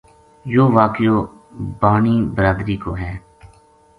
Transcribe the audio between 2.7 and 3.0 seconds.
کو